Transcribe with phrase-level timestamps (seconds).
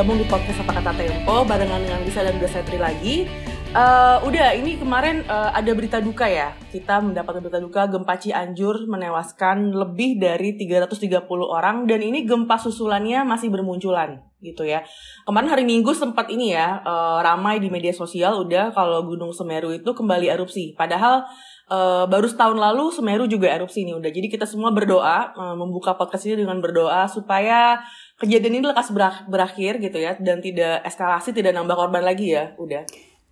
[0.00, 3.28] bergabung di podcast Apa Kata Tempo barengan dengan Lisa dan Uda Setri lagi.
[3.76, 6.56] Uh, udah, ini kemarin uh, ada berita duka ya.
[6.72, 11.04] Kita mendapatkan berita duka gempa Cianjur menewaskan lebih dari 330
[11.44, 14.80] orang dan ini gempa susulannya masih bermunculan gitu ya.
[15.28, 19.72] Kemarin hari Minggu sempat ini ya uh, ramai di media sosial udah kalau Gunung Semeru
[19.72, 20.72] itu kembali erupsi.
[20.74, 21.24] Padahal
[21.68, 24.10] uh, baru setahun lalu Semeru juga erupsi nih udah.
[24.10, 27.80] Jadi kita semua berdoa uh, membuka podcast ini dengan berdoa supaya
[28.20, 28.92] kejadian ini lekas
[29.28, 32.84] berakhir gitu ya dan tidak eskalasi, tidak nambah korban lagi ya, udah.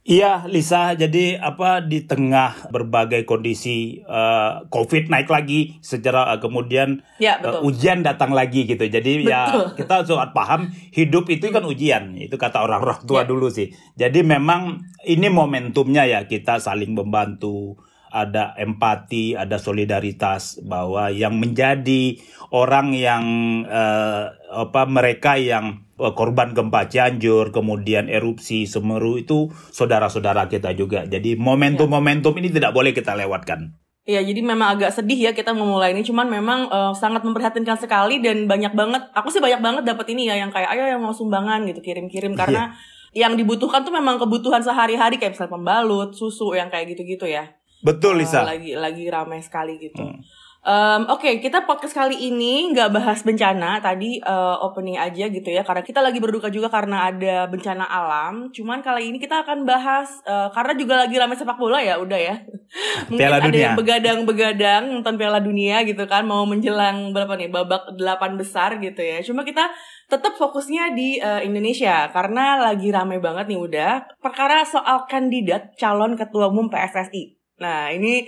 [0.09, 0.97] Iya, Lisa.
[0.97, 7.61] Jadi apa di tengah berbagai kondisi uh, COVID naik lagi, secara uh, kemudian ya, Uh,
[7.67, 8.89] ujian datang lagi gitu.
[8.89, 9.65] Jadi ya, betul.
[9.69, 12.17] ya kita sangat paham hidup itu kan ujian.
[12.17, 13.29] Itu kata orang-orang tua ya.
[13.29, 13.69] dulu sih.
[14.01, 17.77] Jadi memang ini momentumnya ya kita saling membantu
[18.09, 22.17] ada empati, ada solidaritas bahwa yang menjadi
[22.49, 23.25] orang yang
[23.69, 31.05] uh, apa mereka yang korban gempa Cianjur, kemudian erupsi Semeru itu saudara-saudara kita juga.
[31.05, 33.75] Jadi momentum-momentum ini tidak boleh kita lewatkan.
[34.09, 38.25] Iya, jadi memang agak sedih ya kita memulai ini, cuman memang uh, sangat memprihatinkan sekali
[38.25, 39.05] dan banyak banget.
[39.13, 42.33] Aku sih banyak banget dapat ini ya yang kayak ayo yang mau sumbangan gitu kirim-kirim
[42.33, 42.73] karena
[43.13, 43.29] yeah.
[43.29, 47.53] yang dibutuhkan tuh memang kebutuhan sehari-hari kayak misalnya pembalut, susu yang kayak gitu-gitu ya.
[47.85, 48.49] Betul Lisa.
[48.49, 50.01] Uh, lagi lagi ramai sekali gitu.
[50.01, 50.25] Hmm.
[50.59, 53.79] Um, Oke, okay, kita podcast kali ini nggak bahas bencana.
[53.79, 58.51] Tadi uh, opening aja gitu ya, karena kita lagi berduka juga karena ada bencana alam.
[58.51, 62.19] Cuman kali ini kita akan bahas uh, karena juga lagi ramai sepak bola ya, udah
[62.19, 62.43] ya.
[63.09, 67.95] Mungkin Piala ada yang begadang-begadang nonton Piala Dunia gitu kan, mau menjelang berapa nih babak
[67.95, 69.23] delapan besar gitu ya.
[69.23, 69.71] Cuma kita
[70.11, 76.19] tetap fokusnya di uh, Indonesia karena lagi ramai banget nih udah perkara soal kandidat calon
[76.19, 77.39] ketua umum PSSI.
[77.63, 78.27] Nah, ini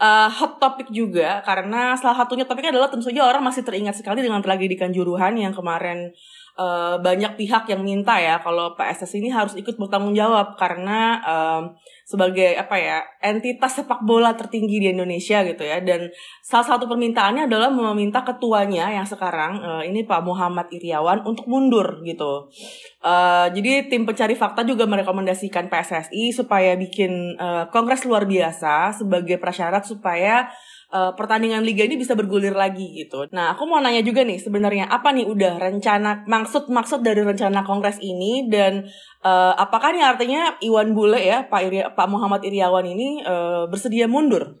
[0.00, 4.24] uh, hot topic juga karena salah satunya topiknya adalah tentu saja orang masih teringat sekali
[4.24, 6.10] dengan tragedi Kanjuruhan yang kemarin
[6.56, 11.62] uh, banyak pihak yang minta ya kalau PSS ini harus ikut bertanggung jawab karena um,
[12.10, 15.78] sebagai apa ya entitas sepak bola tertinggi di Indonesia gitu ya.
[15.78, 16.10] Dan
[16.42, 22.02] salah satu permintaannya adalah meminta ketuanya yang sekarang uh, ini Pak Muhammad Iriawan untuk mundur
[22.02, 22.50] gitu.
[22.98, 29.38] Uh, jadi tim pencari fakta juga merekomendasikan PSSI supaya bikin uh, kongres luar biasa sebagai
[29.38, 30.50] prasyarat supaya
[30.90, 33.26] uh, pertandingan liga ini bisa bergulir lagi gitu.
[33.32, 37.62] Nah, aku mau nanya juga nih sebenarnya apa nih udah rencana maksud maksud dari rencana
[37.62, 38.86] kongres ini dan
[39.22, 44.10] uh, apakah ini artinya Iwan Bule ya Pak Iri, Pak Muhammad Iriawan ini uh, bersedia
[44.10, 44.60] mundur?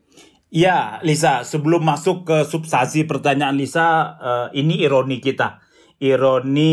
[0.50, 5.62] Ya, Lisa, sebelum masuk ke substansi pertanyaan Lisa, uh, ini ironi kita
[6.00, 6.72] ironi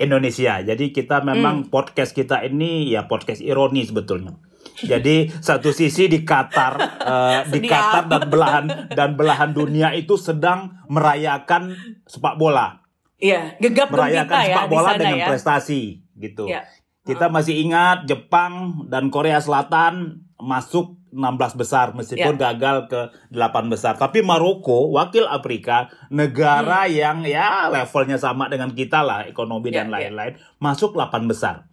[0.00, 0.64] Indonesia.
[0.64, 1.70] Jadi kita memang hmm.
[1.70, 4.32] podcast kita ini ya podcast ironi sebetulnya.
[4.80, 6.74] Jadi satu sisi di Qatar,
[7.04, 11.76] uh, di Qatar dan belahan dan belahan dunia itu sedang merayakan
[12.08, 12.80] sepak bola.
[13.22, 15.28] Iya, gegap merayakan ya, sepak bola dengan ya.
[15.30, 16.50] prestasi gitu.
[16.50, 16.66] Ya.
[17.02, 22.56] Kita masih ingat Jepang dan Korea Selatan masuk 16 besar meskipun yeah.
[22.56, 23.00] gagal ke
[23.30, 24.00] 8 besar.
[24.00, 26.92] Tapi Maroko, wakil Afrika, negara hmm.
[26.96, 29.94] yang ya levelnya sama dengan kita lah, ekonomi yeah, dan ya.
[30.08, 30.56] lain-lain, yeah.
[30.58, 31.68] masuk 8 besar.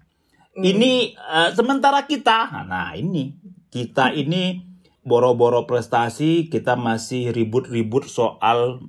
[0.60, 0.68] Hmm.
[0.68, 3.32] Ini uh, sementara kita, nah ini
[3.72, 4.60] kita ini
[5.08, 8.84] boro-boro prestasi, kita masih ribut-ribut soal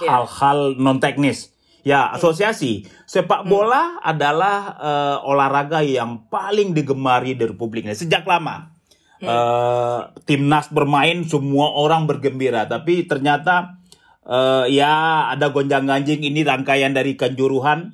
[0.00, 0.24] ya.
[0.24, 0.80] hal-hal yeah.
[0.80, 1.52] non teknis.
[1.84, 2.16] Ya, hmm.
[2.16, 3.50] asosiasi sepak hmm.
[3.52, 4.00] bola hmm.
[4.00, 8.72] adalah uh, olahraga yang paling digemari di Republik ini sejak lama.
[9.20, 9.28] Hmm.
[9.28, 13.76] Uh, timnas bermain semua orang bergembira, tapi ternyata
[14.24, 17.92] uh, ya ada gonjang-ganjing ini rangkaian dari kanjuruhan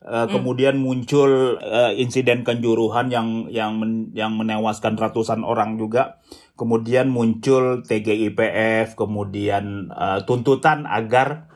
[0.00, 0.32] Uh, hmm.
[0.32, 6.16] Kemudian muncul uh, insiden kanjuruhan yang yang men, yang menewaskan ratusan orang juga.
[6.56, 11.50] Kemudian muncul TGIPF, kemudian uh, tuntutan agar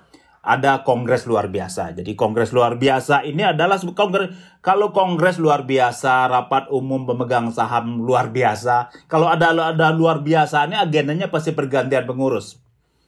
[0.44, 1.96] ada kongres luar biasa.
[1.96, 8.04] Jadi kongres luar biasa ini adalah kongres kalau kongres luar biasa, rapat umum pemegang saham
[8.04, 8.92] luar biasa.
[9.08, 12.60] Kalau ada ada luar biasa ini agendanya pasti pergantian pengurus.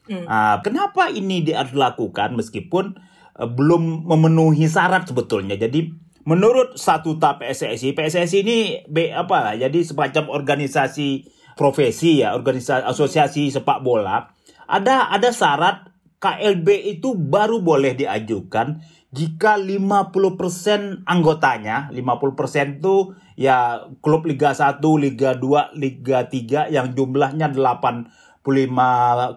[0.09, 0.25] Hmm.
[0.25, 2.97] Uh, kenapa ini dilakukan meskipun
[3.37, 5.61] belum memenuhi syarat sebetulnya.
[5.61, 5.93] Jadi
[6.25, 9.53] menurut statuta PSSI, PSSI ini B, apa?
[9.61, 14.33] Jadi semacam organisasi profesi ya, organisasi asosiasi sepak bola.
[14.67, 18.81] Ada ada syarat KLB itu baru boleh diajukan
[19.17, 27.49] jika 50% anggotanya, 50% itu ya klub Liga 1, Liga 2, Liga 3 yang jumlahnya
[27.49, 28.26] 85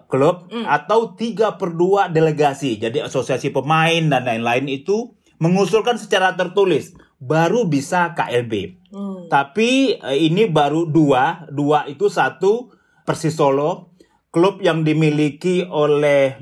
[0.06, 0.62] klub mm.
[0.62, 2.78] atau 3 per 2 delegasi.
[2.78, 5.10] Jadi asosiasi pemain dan lain-lain itu
[5.42, 8.78] mengusulkan secara tertulis baru bisa KLB.
[8.94, 9.26] Mm.
[9.26, 12.72] Tapi eh, ini baru dua, dua itu satu
[13.04, 13.90] Persis Solo,
[14.30, 16.38] klub yang dimiliki oleh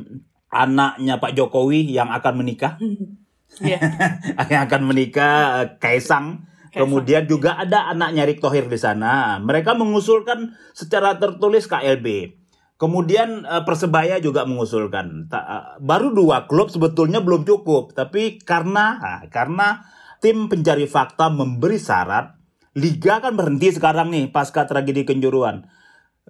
[0.53, 2.76] anaknya Pak Jokowi yang akan menikah.
[3.61, 3.81] Yeah.
[4.53, 6.44] yang akan menikah uh, Kaisang.
[6.69, 6.85] Kaisang.
[6.85, 9.41] Kemudian juga ada anaknya Erick Thohir di sana.
[9.41, 12.37] Mereka mengusulkan secara tertulis KLB.
[12.79, 15.27] Kemudian uh, Persebaya juga mengusulkan.
[15.27, 19.83] Ta, uh, baru dua klub sebetulnya belum cukup, tapi karena uh, karena
[20.23, 22.39] tim pencari fakta memberi syarat,
[22.79, 25.67] liga kan berhenti sekarang nih pasca tragedi Kenjuruan.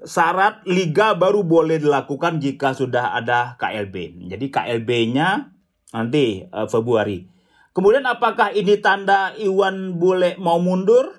[0.01, 4.25] Syarat liga baru boleh dilakukan jika sudah ada KLB.
[4.33, 5.53] Jadi KLB-nya
[5.93, 7.29] nanti uh, Februari.
[7.77, 11.13] Kemudian apakah ini tanda Iwan Bule mau mundur?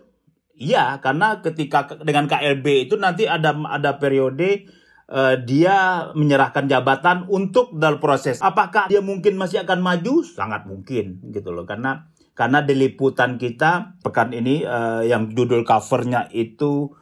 [0.57, 4.78] Iya, karena ketika dengan KLB itu nanti ada ada periode
[5.09, 8.39] uh, dia menyerahkan jabatan untuk dalam proses.
[8.39, 10.21] Apakah dia mungkin masih akan maju?
[10.21, 12.07] Sangat mungkin gitu loh karena
[12.37, 16.95] karena di liputan kita pekan ini uh, yang judul covernya itu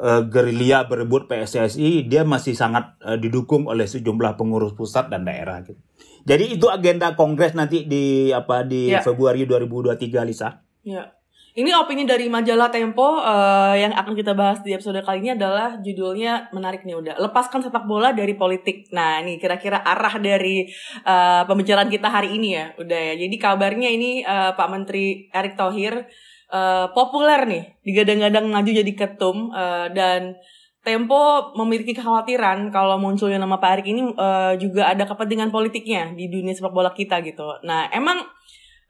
[0.00, 5.60] uh, gerilya berebut PSSI dia masih sangat uh, didukung oleh sejumlah pengurus pusat dan daerah
[5.60, 5.76] gitu.
[6.24, 9.04] Jadi itu agenda kongres nanti di apa di ya.
[9.04, 10.64] Februari 2023 Lisa.
[10.84, 11.17] Ya.
[11.58, 15.82] Ini opini dari majalah Tempo uh, yang akan kita bahas di episode kali ini adalah
[15.82, 17.18] judulnya menarik nih udah.
[17.18, 18.86] Lepaskan sepak bola dari politik.
[18.94, 20.70] Nah, ini kira-kira arah dari
[21.02, 22.70] uh, pembicaraan kita hari ini ya.
[22.78, 23.14] Udah ya.
[23.26, 26.06] Jadi kabarnya ini uh, Pak Menteri Erick Thohir
[26.54, 30.38] uh, populer nih, digadang-gadang maju jadi ketum uh, dan
[30.86, 36.30] Tempo memiliki kekhawatiran kalau munculnya nama Pak Erick ini uh, juga ada kepentingan politiknya di
[36.30, 37.58] dunia sepak bola kita gitu.
[37.66, 38.22] Nah, emang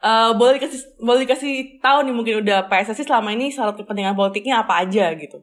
[0.03, 4.63] uh, boleh dikasih boleh dikasih tahu nih mungkin udah PSSI selama ini syarat kepentingan politiknya
[4.63, 5.43] apa aja gitu.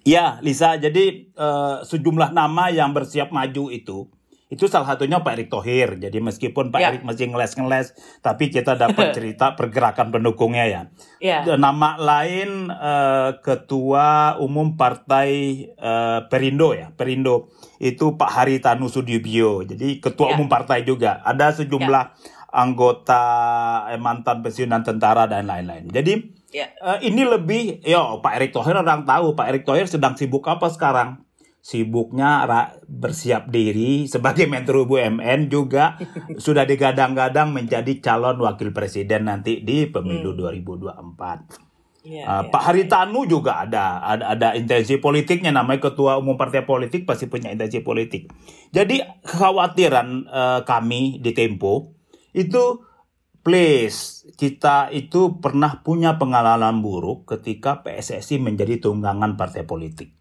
[0.00, 0.80] Ya, Lisa.
[0.80, 4.08] Jadi uh, sejumlah nama yang bersiap maju itu
[4.50, 5.94] itu salah satunya Pak Erick Thohir.
[5.94, 6.90] Jadi meskipun Pak ya.
[6.90, 10.82] Erick masih ngeles-ngeles, tapi kita dapat cerita pergerakan pendukungnya ya.
[11.22, 11.46] ya.
[11.54, 19.62] Nama lain uh, Ketua Umum Partai uh, Perindo ya, Perindo itu Pak Haritanu Sudibyo.
[19.62, 20.34] Jadi Ketua ya.
[20.34, 21.22] Umum Partai juga.
[21.22, 23.22] Ada sejumlah ya anggota
[23.90, 25.86] eh, mantan pensiunan tentara dan lain-lain.
[25.90, 26.12] Jadi
[26.50, 26.70] yeah.
[26.82, 26.98] Ya.
[26.98, 30.66] uh, ini lebih, yo Pak Erick Thohir orang tahu Pak Erick Thohir sedang sibuk apa
[30.66, 31.22] sekarang?
[31.60, 32.42] Sibuknya
[32.88, 35.94] bersiap diri sebagai Menteri BUMN juga
[36.44, 40.66] sudah digadang-gadang menjadi calon wakil presiden nanti di pemilu hmm.
[40.90, 41.70] 2024.
[42.00, 43.30] Yeah, uh, yeah, Pak Haritanu yeah.
[43.30, 48.32] juga ada, ada ada intensi politiknya namanya ketua umum partai politik pasti punya intensi politik.
[48.72, 51.99] Jadi kekhawatiran uh, kami di Tempo
[52.36, 52.84] itu
[53.40, 60.16] please kita itu pernah punya pengalaman buruk ketika PSSI menjadi tunggangan partai politik.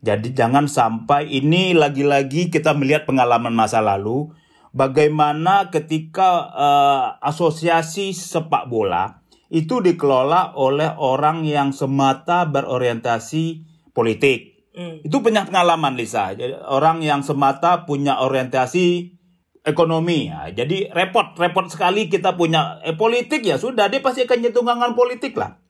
[0.00, 4.32] Jadi jangan sampai ini lagi-lagi kita melihat pengalaman masa lalu
[4.72, 9.20] bagaimana ketika uh, asosiasi sepak bola
[9.52, 14.70] itu dikelola oleh orang yang semata berorientasi politik.
[14.72, 15.04] Mm.
[15.04, 16.30] Itu punya pengalaman Lisa.
[16.32, 19.18] Jadi, orang yang semata punya orientasi
[19.64, 20.48] ekonomi ya.
[20.52, 25.36] Jadi repot repot sekali kita punya eh, politik ya sudah dia pasti akan tunggangan politik
[25.36, 25.60] lah.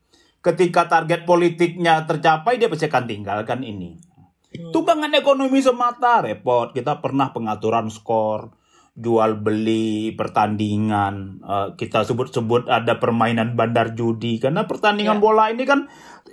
[0.40, 4.00] Ketika target politiknya tercapai dia pasti akan tinggalkan ini.
[4.50, 4.72] Hmm.
[4.72, 6.72] Tunggangan ekonomi semata repot.
[6.72, 8.56] Kita pernah pengaturan skor,
[8.96, 15.24] jual beli pertandingan, uh, kita sebut-sebut ada permainan bandar judi karena pertandingan yeah.
[15.24, 15.86] bola ini kan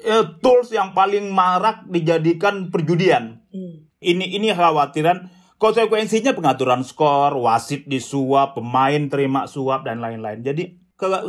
[0.07, 3.43] uh, tools yang paling marak dijadikan perjudian.
[3.51, 3.91] Hmm.
[3.97, 10.45] Ini ini khawatiran Konsekuensinya pengaturan skor, wasit disuap, pemain terima suap dan lain-lain.
[10.45, 10.77] Jadi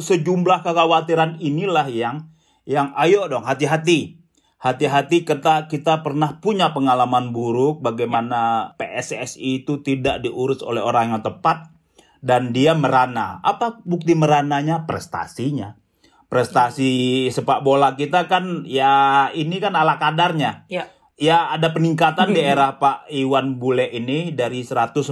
[0.05, 2.29] sejumlah kekhawatiran inilah yang
[2.69, 4.21] yang ayo dong hati-hati.
[4.61, 11.23] Hati-hati kita kita pernah punya pengalaman buruk bagaimana PSSI itu tidak diurus oleh orang yang
[11.25, 11.73] tepat
[12.21, 13.41] dan dia merana.
[13.41, 14.85] Apa bukti merananya?
[14.85, 15.81] Prestasinya.
[16.29, 20.69] Prestasi sepak bola kita kan ya ini kan ala kadarnya.
[20.69, 25.11] Ya ya ada peningkatan di era Pak Iwan Bule ini dari 190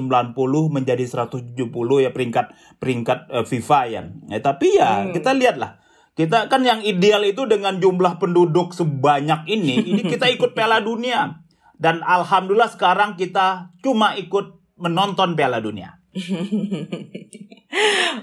[0.70, 1.58] menjadi 170
[2.00, 2.46] ya peringkat
[2.78, 4.02] peringkat uh, FIFA ya.
[4.30, 4.38] ya.
[4.40, 5.12] Tapi ya hmm.
[5.12, 5.82] kita lihatlah.
[6.16, 11.44] Kita kan yang ideal itu dengan jumlah penduduk sebanyak ini, ini kita ikut Piala Dunia.
[11.76, 15.95] Dan alhamdulillah sekarang kita cuma ikut menonton Piala Dunia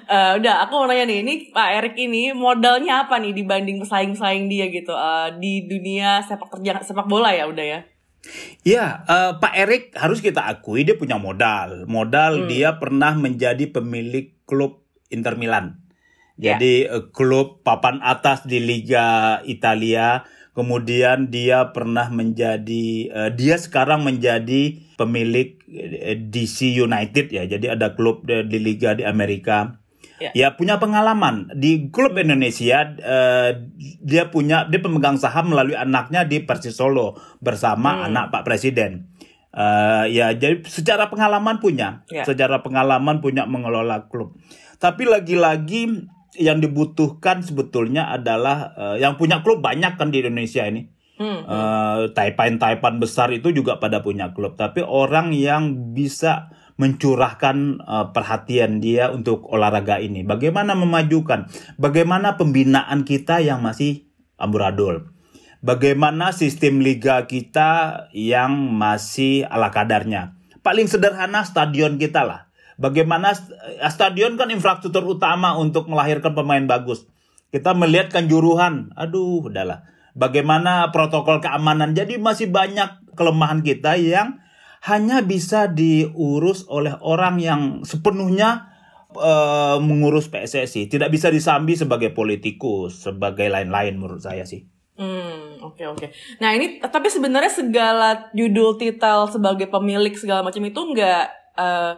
[0.10, 4.50] uh, udah aku mau nanya nih ini Pak Erik ini modalnya apa nih dibanding pesaing-pesaing
[4.50, 7.82] dia gitu uh, di dunia sepak terjang sepak bola ya udah ya
[8.64, 11.84] Ya, uh, Pak Erik harus kita akui dia punya modal.
[11.92, 12.48] Modal hmm.
[12.48, 14.80] dia pernah menjadi pemilik klub
[15.12, 15.84] Inter Milan.
[16.40, 16.56] Ya.
[16.56, 17.04] Jadi yeah.
[17.12, 20.24] klub papan atas di Liga Italia.
[20.54, 27.50] Kemudian dia pernah menjadi uh, dia sekarang menjadi pemilik uh, DC United ya.
[27.50, 29.82] Jadi ada klub di, di liga di Amerika
[30.22, 30.30] ya.
[30.32, 33.50] ya punya pengalaman di klub Indonesia uh,
[34.06, 38.06] dia punya dia pemegang saham melalui anaknya di Persis Solo bersama hmm.
[38.12, 39.14] anak Pak Presiden
[39.54, 42.26] Uh, ya jadi secara pengalaman punya, yeah.
[42.26, 44.34] secara pengalaman punya mengelola klub.
[44.82, 50.90] Tapi lagi-lagi yang dibutuhkan sebetulnya adalah uh, yang punya klub banyak kan di Indonesia ini.
[51.14, 51.46] Hmm.
[51.46, 56.50] Uh, taipan-taipan besar itu juga pada punya klub, tapi orang yang bisa
[56.82, 60.26] mencurahkan uh, perhatian dia untuk olahraga ini.
[60.26, 61.54] Bagaimana memajukan?
[61.78, 64.10] Bagaimana pembinaan kita yang masih
[64.42, 65.14] amburadul?
[65.64, 70.36] Bagaimana sistem liga kita yang masih ala kadarnya?
[70.60, 72.52] Paling sederhana stadion kita lah.
[72.84, 77.08] Bagaimana eh, stadion kan infrastruktur utama untuk melahirkan pemain bagus.
[77.48, 79.88] Kita melihat kanjuruhan, aduh udahlah.
[80.12, 81.96] Bagaimana protokol keamanan.
[81.96, 84.44] Jadi masih banyak kelemahan kita yang
[84.84, 88.74] hanya bisa diurus oleh orang yang sepenuhnya
[89.16, 90.92] uh, mengurus PSSI.
[90.92, 94.68] Tidak bisa disambi sebagai politikus, sebagai lain-lain menurut saya sih.
[95.00, 95.98] Hmm, oke okay, oke.
[96.04, 96.10] Okay.
[96.44, 101.98] Nah ini tapi sebenarnya segala judul titel sebagai pemilik segala macam itu enggak uh,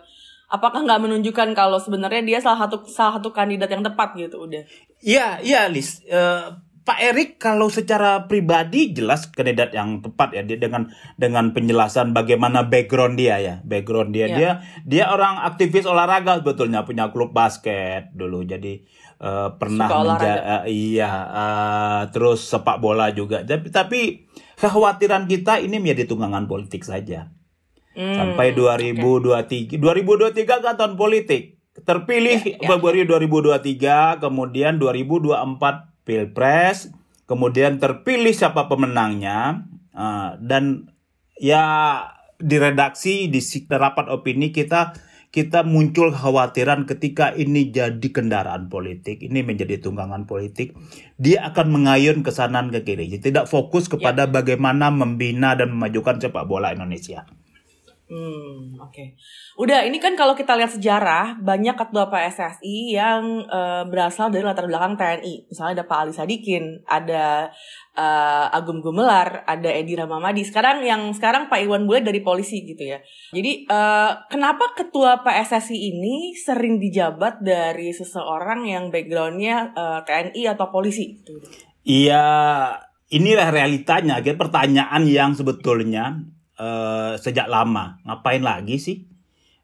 [0.50, 4.64] apakah nggak menunjukkan kalau sebenarnya dia salah satu salah satu kandidat yang tepat gitu udah?
[5.02, 6.02] Iya iya Lis.
[6.06, 12.14] Uh, Pak Erik kalau secara pribadi jelas kandidat yang tepat ya dia dengan dengan penjelasan
[12.14, 14.38] bagaimana background dia ya background dia yeah.
[14.38, 14.52] dia
[14.86, 18.86] dia orang aktivis olahraga sebetulnya punya klub basket dulu jadi
[19.18, 24.02] uh, pernah menja uh, iya uh, terus sepak bola juga tapi tapi
[24.62, 27.34] kekhawatiran kita ini menjadi tunggangan politik saja
[27.96, 29.80] hmm, sampai 2023 okay.
[29.80, 32.70] 2023 kan tahun politik terpilih yeah, yeah.
[32.72, 36.94] Februari 2023 kemudian 2024 pilpres,
[37.28, 40.94] kemudian terpilih siapa pemenangnya, uh, dan
[41.36, 41.66] ya
[42.40, 44.96] di redaksi di rapat opini kita
[45.36, 50.72] kita muncul kekhawatiran ketika ini jadi kendaraan politik, ini menjadi tunggangan politik,
[51.20, 54.32] dia akan mengayun ke sana ke kiri, tidak fokus kepada ya.
[54.32, 57.28] bagaimana membina dan memajukan sepak bola Indonesia.
[58.06, 58.94] Hmm, oke.
[58.94, 59.08] Okay.
[59.58, 64.70] Udah, ini kan kalau kita lihat sejarah, banyak ketua PSSI yang uh, berasal dari latar
[64.70, 65.50] belakang TNI.
[65.50, 67.50] Misalnya ada Pak Ali Sadikin, ada
[67.98, 70.46] uh, Agung Gumelar, ada Edi Ramamadi.
[70.46, 73.02] Sekarang yang sekarang Pak Iwan Bule dari polisi gitu ya.
[73.34, 80.70] Jadi uh, kenapa ketua PSSI ini sering dijabat dari seseorang yang backgroundnya uh, TNI atau
[80.70, 81.26] polisi?
[81.82, 82.22] Iya,
[83.10, 84.22] inilah realitanya.
[84.22, 88.00] Pertanyaan yang sebetulnya uh, sejak lama.
[88.04, 88.98] Ngapain lagi sih?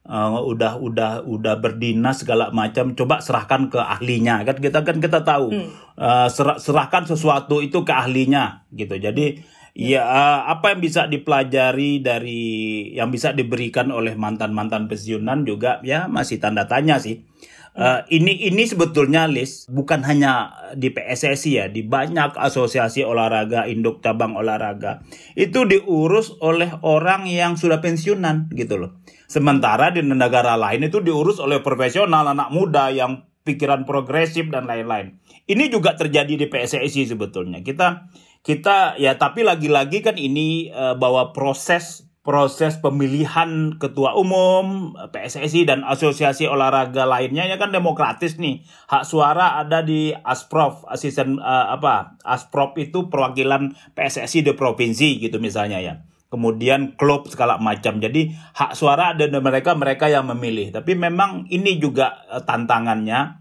[0.02, 5.22] Uh, udah udah udah berdinas segala macam coba serahkan ke ahlinya kan kita kan kita
[5.22, 5.70] tahu hmm.
[5.94, 9.42] uh, serah, serahkan sesuatu itu ke ahlinya gitu jadi.
[9.72, 10.04] Ya
[10.52, 12.44] apa yang bisa dipelajari dari
[12.92, 17.24] yang bisa diberikan oleh mantan mantan pensiunan juga ya masih tanda tanya sih
[17.72, 24.04] Uh, ini ini sebetulnya list bukan hanya di PSSI ya, di banyak asosiasi olahraga, induk
[24.04, 25.08] cabang olahraga
[25.40, 29.00] itu diurus oleh orang yang sudah pensiunan gitu loh.
[29.32, 35.24] Sementara di negara lain itu diurus oleh profesional anak muda yang pikiran progresif dan lain-lain.
[35.48, 37.64] Ini juga terjadi di PSSI sebetulnya.
[37.64, 38.12] Kita
[38.42, 45.82] kita ya tapi lagi-lagi kan ini uh, bahwa proses proses pemilihan ketua umum PSSI dan
[45.82, 48.62] asosiasi olahraga lainnya ya kan demokratis nih.
[48.90, 55.42] Hak suara ada di Asprof asisten uh, apa Asprof itu perwakilan PSSI di provinsi gitu
[55.42, 55.94] misalnya ya.
[56.32, 58.00] Kemudian klub segala macam.
[58.00, 60.72] Jadi hak suara ada di mereka mereka yang memilih.
[60.72, 63.41] Tapi memang ini juga uh, tantangannya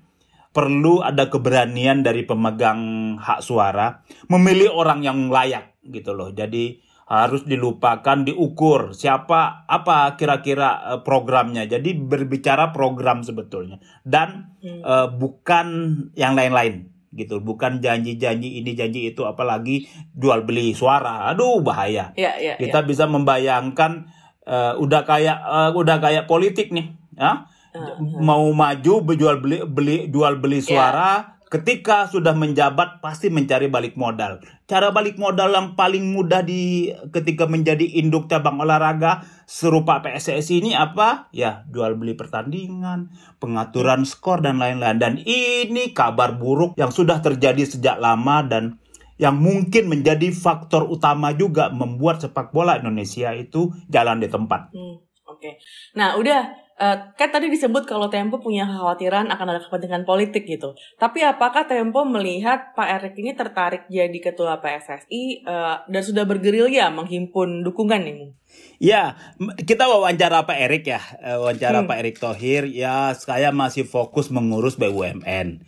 [0.50, 6.34] perlu ada keberanian dari pemegang hak suara memilih orang yang layak gitu loh.
[6.34, 11.66] Jadi harus dilupakan diukur siapa apa kira-kira uh, programnya.
[11.66, 13.82] Jadi berbicara program sebetulnya.
[14.06, 14.82] Dan hmm.
[14.82, 15.66] uh, bukan
[16.14, 17.42] yang lain-lain gitu.
[17.42, 21.26] Bukan janji-janji ini janji itu apalagi jual beli suara.
[21.30, 22.14] Aduh bahaya.
[22.14, 22.86] Ya, ya, kita ya.
[22.86, 24.06] bisa membayangkan
[24.46, 29.96] uh, udah kayak uh, udah kayak politik nih ya uh, mau maju berjual beli beli
[30.10, 30.66] jual beli ya.
[30.66, 34.38] suara ya ketika sudah menjabat pasti mencari balik modal.
[34.70, 40.72] Cara balik modal yang paling mudah di ketika menjadi induk cabang olahraga serupa PSSI ini
[40.78, 41.26] apa?
[41.34, 43.10] Ya, jual beli pertandingan,
[43.42, 45.02] pengaturan skor dan lain-lain.
[45.02, 48.78] Dan ini kabar buruk yang sudah terjadi sejak lama dan
[49.18, 54.70] yang mungkin menjadi faktor utama juga membuat sepak bola Indonesia itu jalan di tempat.
[54.72, 55.34] Hmm, Oke.
[55.36, 55.52] Okay.
[55.98, 60.72] Nah, udah Uh, kan tadi disebut kalau Tempo punya kekhawatiran akan ada kepentingan politik gitu.
[60.96, 66.24] Tapi apakah Tempo melihat Pak Erik ini tertarik jadi ketua PSSI uh, eh, dan sudah
[66.24, 68.32] bergerilya menghimpun dukungan nih?
[68.80, 69.20] Ya,
[69.60, 71.88] kita wawancara Pak Erik ya, eh, wawancara hmm.
[71.92, 72.64] Pak Erik Thohir.
[72.64, 75.60] Ya, saya masih fokus mengurus BUMN.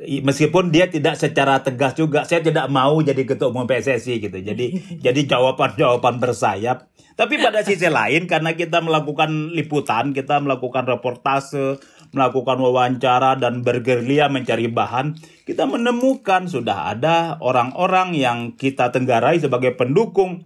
[0.00, 4.38] Meskipun dia tidak secara tegas juga saya tidak mau jadi ketua umum PSSI gitu.
[4.40, 4.66] Jadi
[5.04, 6.88] jadi jawaban-jawaban bersayap.
[7.12, 11.76] Tapi pada sisi lain karena kita melakukan liputan kita melakukan reportase
[12.12, 19.76] melakukan wawancara dan bergerilya mencari bahan kita menemukan sudah ada orang-orang yang kita tenggarai sebagai
[19.76, 20.44] pendukung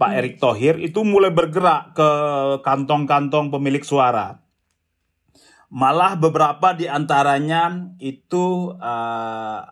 [0.00, 2.10] Pak Erick Thohir itu mulai bergerak ke
[2.66, 4.40] kantong-kantong pemilik suara
[5.70, 9.62] Malah beberapa di antaranya itu uh,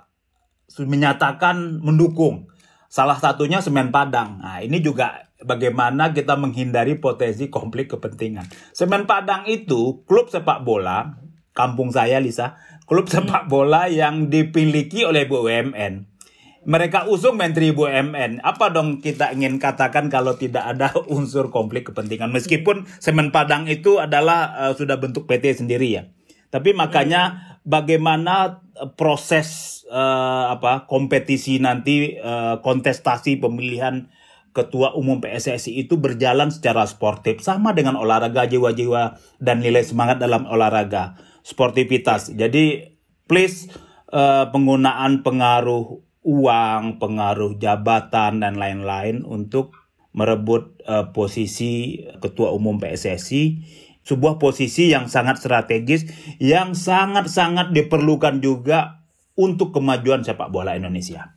[0.78, 2.46] menyatakan mendukung.
[2.86, 4.40] Salah satunya Semen Padang.
[4.40, 8.46] Nah, ini juga bagaimana kita menghindari potensi konflik kepentingan.
[8.70, 11.18] Semen Padang itu klub sepak bola,
[11.52, 16.17] kampung saya Lisa, klub sepak bola yang dipiliki oleh BUMN
[16.66, 18.42] mereka usung Menteri BUMN.
[18.42, 22.32] Apa dong kita ingin katakan kalau tidak ada unsur konflik kepentingan?
[22.34, 26.02] Meskipun Semen Padang itu adalah uh, sudah bentuk PT sendiri ya.
[26.48, 34.08] Tapi makanya bagaimana eh, proses uh, apa kompetisi nanti uh, kontestasi pemilihan
[34.56, 40.48] ketua umum PSSI itu berjalan secara sportif sama dengan olahraga jiwa-jiwa dan nilai semangat dalam
[40.48, 42.32] olahraga sportivitas.
[42.32, 42.96] Jadi
[43.28, 43.68] please
[44.10, 49.74] uh, penggunaan pengaruh uang, pengaruh jabatan dan lain-lain untuk
[50.16, 53.62] merebut uh, posisi ketua umum PSSI
[54.08, 56.08] sebuah posisi yang sangat strategis
[56.40, 59.04] yang sangat-sangat diperlukan juga
[59.36, 61.36] untuk kemajuan sepak bola Indonesia.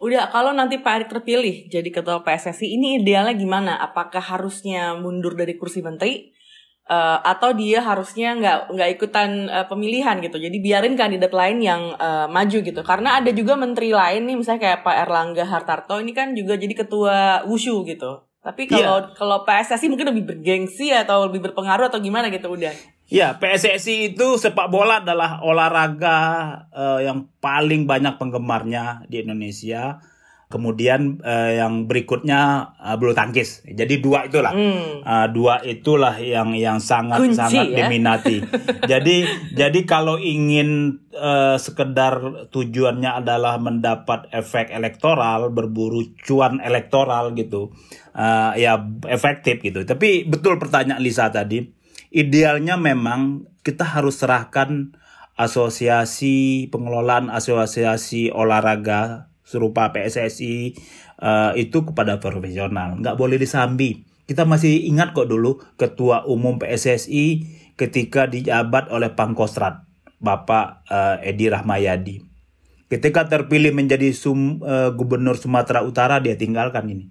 [0.00, 3.76] Udah, kalau nanti Pak Erick terpilih jadi ketua PSSI, ini idealnya gimana?
[3.76, 6.32] Apakah harusnya mundur dari kursi menteri
[6.90, 10.42] uh, atau dia harusnya nggak nggak ikutan uh, pemilihan gitu.
[10.42, 12.82] Jadi biarin kandidat lain yang uh, maju gitu.
[12.82, 16.74] Karena ada juga menteri lain nih misalnya kayak Pak Erlangga Hartarto ini kan juga jadi
[16.74, 18.26] ketua wushu gitu.
[18.40, 19.14] Tapi kalau yeah.
[19.14, 22.72] kalau PSSI mungkin lebih bergengsi atau lebih berpengaruh atau gimana gitu udah
[23.10, 26.18] Ya, PSSI itu sepak bola adalah olahraga
[26.70, 29.98] uh, yang paling banyak penggemarnya di Indonesia
[30.50, 33.62] kemudian uh, yang berikutnya uh, bulu tangkis.
[33.70, 35.06] Jadi dua itulah, hmm.
[35.06, 37.86] uh, dua itulah yang yang sangat Kunci, sangat ya?
[37.86, 38.42] diminati.
[38.90, 39.16] jadi
[39.54, 47.70] jadi kalau ingin uh, sekedar tujuannya adalah mendapat efek elektoral, berburu cuan elektoral gitu,
[48.18, 49.86] uh, ya efektif gitu.
[49.86, 51.62] Tapi betul pertanyaan Lisa tadi,
[52.10, 54.98] idealnya memang kita harus serahkan
[55.38, 60.78] asosiasi pengelolaan asosiasi olahraga serupa PSSI
[61.18, 64.06] uh, eh, itu kepada profesional, nggak boleh disambi.
[64.30, 67.42] Kita masih ingat kok dulu ketua umum PSSI
[67.74, 69.82] ketika dijabat oleh Pangkostrat,
[70.22, 72.22] Bapak uh, Edi Rahmayadi.
[72.86, 77.10] Ketika terpilih menjadi sum, uh, gubernur Sumatera Utara dia tinggalkan ini.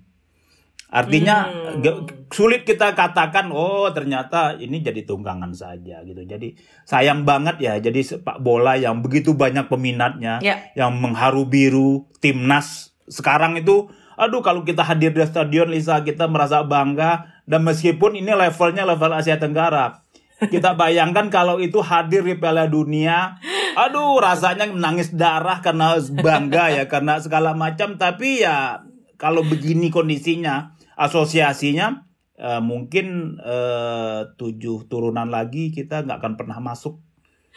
[0.90, 2.34] Artinya hmm.
[2.34, 6.26] sulit kita katakan oh ternyata ini jadi tunggangan saja gitu.
[6.26, 10.74] Jadi sayang banget ya jadi sepak bola yang begitu banyak peminatnya yeah.
[10.74, 16.66] yang mengharu biru timnas sekarang itu aduh kalau kita hadir di stadion Lisa kita merasa
[16.66, 20.06] bangga dan meskipun ini levelnya level Asia Tenggara.
[20.40, 23.36] Kita bayangkan kalau itu hadir di Piala Dunia,
[23.76, 28.88] aduh rasanya menangis darah karena bangga ya karena segala macam tapi ya
[29.20, 32.04] kalau begini kondisinya asosiasinya
[32.36, 37.00] uh, mungkin uh, tujuh turunan lagi kita nggak akan pernah masuk.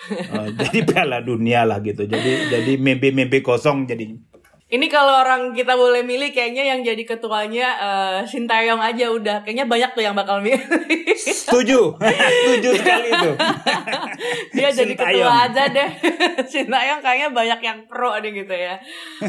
[0.09, 2.07] Uh, jadi Piala Dunia lah gitu.
[2.07, 4.15] Jadi jadi mimpi-mimpi kosong jadi
[4.73, 9.45] ini kalau orang kita boleh milih kayaknya yang jadi ketuanya uh, Sintayong aja udah.
[9.45, 10.65] Kayaknya banyak tuh yang bakal milih.
[11.13, 12.01] Setuju.
[12.01, 13.31] Setuju sekali itu.
[14.57, 15.91] Dia jadi ketua aja deh.
[16.57, 18.81] Sintayong kayaknya banyak yang pro nih gitu ya.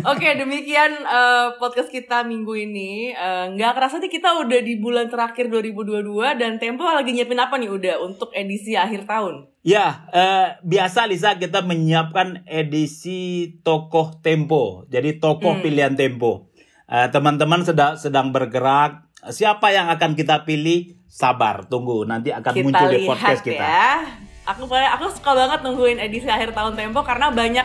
[0.08, 3.12] Oke, demikian uh, podcast kita minggu ini.
[3.12, 7.60] Uh, nggak kerasa nih kita udah di bulan terakhir 2022 dan Tempo lagi nyiapin apa
[7.60, 9.53] nih udah untuk edisi akhir tahun?
[9.64, 14.84] Ya, eh, biasa Lisa kita menyiapkan edisi tokoh Tempo.
[14.92, 15.64] Jadi tokoh hmm.
[15.64, 16.52] pilihan Tempo.
[16.92, 19.08] Eh, teman-teman sedang sedang bergerak.
[19.24, 21.00] Siapa yang akan kita pilih?
[21.08, 22.04] Sabar, tunggu.
[22.04, 23.64] Nanti akan kita muncul di podcast kita.
[23.64, 24.20] Ya.
[24.44, 27.64] Aku aku suka banget nungguin edisi akhir tahun Tempo karena banyak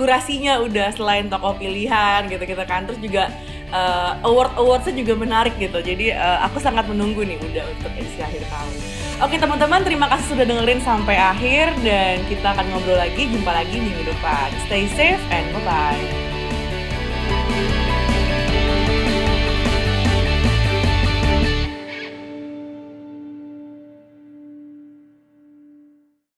[0.00, 2.88] kurasinya udah selain tokoh pilihan gitu-gitu kan.
[2.88, 3.28] Terus juga
[3.68, 5.76] uh, award awardsnya juga menarik gitu.
[5.76, 8.93] Jadi uh, aku sangat menunggu nih udah untuk edisi akhir tahun.
[9.22, 13.78] Oke teman-teman, terima kasih sudah dengerin sampai akhir dan kita akan ngobrol lagi, jumpa lagi
[13.78, 14.50] minggu depan.
[14.66, 16.23] Stay safe and bye-bye.